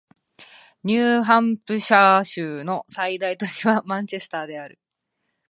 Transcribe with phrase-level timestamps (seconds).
[0.83, 4.79] ニューハンプシャー州の最大都市はマンチェスターである